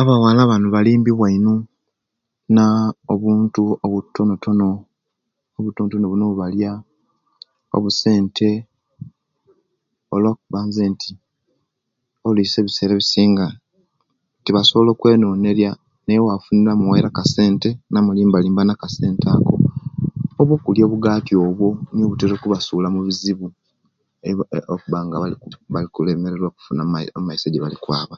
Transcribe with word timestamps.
Abawala 0.00 0.42
bano 0.50 0.66
balimbiwa 0.74 1.26
ino 1.36 1.54
naa 2.54 2.82
obuntu 3.12 3.62
obutono 3.84 4.68
obutontono 5.58 6.04
buno 6.06 6.24
ebubalya 6.26 6.72
obusente 7.76 8.48
oluwo 10.14 10.34
kuba 10.40 10.58
nzenti 10.68 11.10
oluisi 12.26 12.56
ebisera 12.58 12.92
ebisinga 12.94 13.46
tibasobola 14.44 14.90
okwenoneriya 14.92 15.72
naye 16.04 16.20
obwafuna 16.20 16.68
amuwaire 16.72 17.08
akasente 17.10 17.68
namulimba 17.92 18.38
like 18.42 18.52
mba 18.52 18.62
naka 18.66 18.88
sente 18.96 19.26
oba 20.40 20.52
okulya 20.56 20.84
obugati 20.84 21.32
obwo 21.46 21.68
nibwo 21.92 22.06
obutera 22.08 22.34
okubasula 22.36 22.86
mubizibu 22.94 23.46
okuba 24.74 24.98
nga 25.04 25.16
Bali 25.72 25.86
kulemererua 25.94 26.48
okufuna 26.50 26.82
omaiso 27.18 27.44
yawe 27.46 27.50
ejibali 27.50 27.76
kwaba 27.84 28.16